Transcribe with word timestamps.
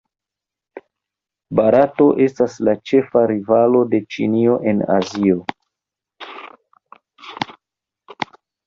Barato 1.59 2.07
estas 2.25 2.55
la 2.69 2.75
ĉefa 2.93 3.23
rivalo 3.33 3.83
de 3.93 4.01
Ĉinio 4.17 4.57
en 4.73 4.85
Azio. 4.95 5.41